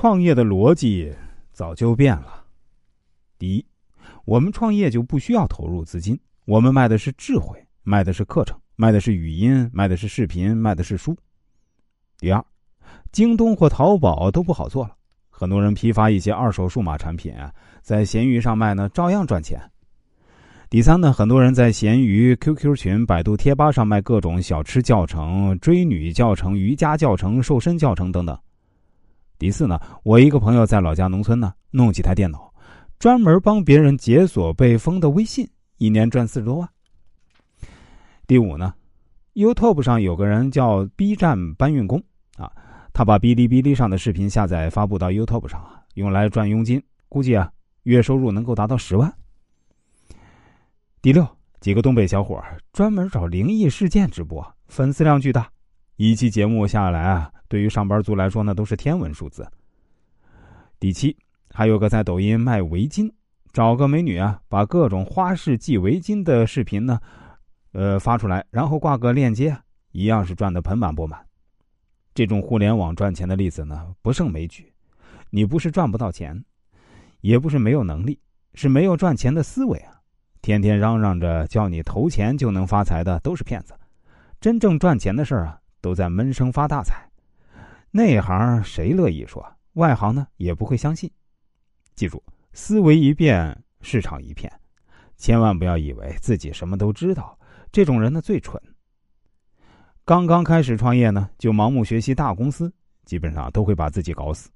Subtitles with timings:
[0.00, 1.12] 创业的逻辑
[1.50, 2.44] 早就变了。
[3.36, 3.66] 第一，
[4.24, 11.16] 我们创业就不需要投入资金，我们卖的是智慧，卖的是课程，卖的是语音，卖的是视频，卖的是书。
[12.16, 12.44] 第二，
[13.10, 14.94] 京东或淘宝都不好做了，
[15.30, 17.52] 很多人批发一些二手数码产品啊，
[17.82, 19.60] 在闲鱼上卖呢，照样赚钱。
[20.70, 28.38] 第三呢，很多人在闲鱼、QQ 群、百度贴吧上卖各种小吃教程、追女教程、瑜伽教程、瘦身教程等等。
[29.38, 32.52] 第四呢，我一个朋友在老家农村呢，弄几台电脑，
[32.98, 36.68] 专门帮别人解锁被封的微信，一年赚四十多万。
[38.26, 38.74] 第五呢
[39.34, 42.02] ，YouTube 上有个人叫 B 站搬运工
[42.36, 42.50] 啊，
[42.92, 47.48] 他把哔哩哔哩上的视频下载发布到 YouTube 上啊，用来赚佣金，估计啊，
[47.84, 49.12] 月收入能够达到十万。
[51.00, 51.24] 第六，
[51.60, 55.48] 几个东北小伙专门找灵异事件直播，粉丝量巨大，
[55.94, 59.46] 一期节目下来啊，对于上班族来说那都是天文数字。
[60.78, 61.16] 第七，
[61.50, 63.10] 还有个在抖音卖围巾，
[63.52, 67.00] 找个美女啊，把各种花式系围巾的视频呢，
[67.72, 69.56] 呃发出来，然后挂个链接，
[69.92, 71.18] 一样是赚的盆满钵满。
[72.14, 74.72] 这种互联网赚钱的例子呢，不胜枚举。
[75.30, 76.44] 你不是赚不到钱，
[77.20, 78.20] 也不是没有能力，
[78.54, 79.94] 是没有赚钱的思维啊。
[80.42, 83.74] 天天嚷嚷着叫你投钱就能发财的都是骗子，
[84.40, 87.07] 真正赚钱的事儿啊，都在闷声发大财。
[87.98, 91.10] 内行谁乐意说，外行呢也不会相信。
[91.96, 94.48] 记住，思维一变，市场一片，
[95.16, 97.36] 千万不要以为自己什么都知道，
[97.72, 98.62] 这种人呢最蠢。
[100.04, 102.72] 刚刚开始创业呢，就盲目学习大公司，
[103.04, 104.48] 基本上都会把自己搞死。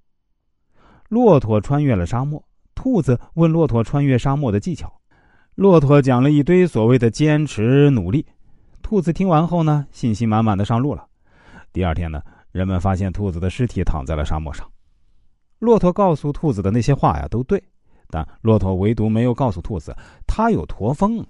[1.09, 2.41] 骆驼穿越了沙漠，
[2.77, 5.01] 兔子问骆驼穿越沙漠的技巧。
[5.57, 8.25] 骆驼讲了一堆所谓的坚持努力，
[8.83, 11.09] 兔子听完后呢，信心满满的上路了。
[11.73, 14.71] 第二天呢，人们发现兔子的尸体躺在了沙漠上。
[15.59, 17.63] 骆驼告诉兔子的那些话呀，都对，
[18.11, 21.25] 但骆驼唯独没有告诉兔子，他有驼峰。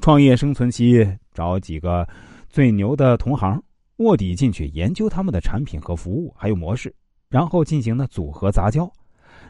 [0.00, 1.04] 创业生存期，
[1.34, 2.08] 找几个
[2.48, 3.60] 最牛的同行
[3.96, 6.94] 卧底进去研究他们的产品和服务，还有模式，
[7.28, 8.90] 然后进行呢组合杂交。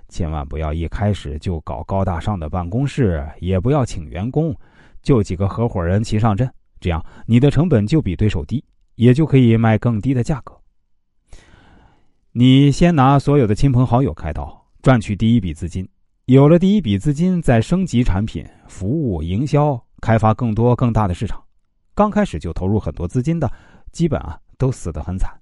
[0.08, 4.56] 千万不要一开始就搞高大上的办公室，也不要请员工，
[5.02, 6.50] 就几个合伙人齐上阵，
[6.80, 8.64] 这样你的成本就比对手低，
[8.94, 10.57] 也就可以卖更低的价格。
[12.40, 15.84] 你先拿所有的亲朋好友开刀，赚取第一笔资金，
[16.26, 21.42] 有了第一笔资金，再升级产品、服务、营销，开发更多更大的市场。
[21.96, 23.50] 刚开始就投入很多资金的，
[23.90, 25.36] 基本啊都死得很惨。